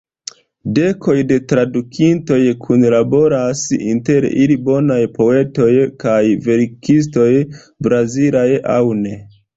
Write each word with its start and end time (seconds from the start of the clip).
Dekoj 0.77 1.13
da 1.31 1.35
tradukintoj 1.51 2.39
kunlaboras, 2.63 3.61
inter 3.91 4.27
ili 4.45 4.57
bonaj 4.69 4.99
poetoj 5.19 5.71
kaj 6.05 6.19
verkistoj, 6.49 7.31
brazilaj 7.89 8.49
aŭ 8.79 8.85
ne. 9.05 9.19